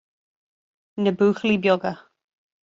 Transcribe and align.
Na 1.03 1.11
buachaillí 1.17 1.61
beaga 1.67 1.91